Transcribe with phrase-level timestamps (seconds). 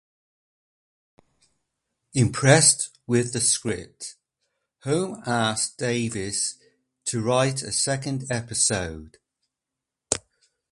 [2.15, 4.15] Impressed with the script,
[4.81, 6.57] Home asked Davies
[7.05, 9.17] to write a second episode.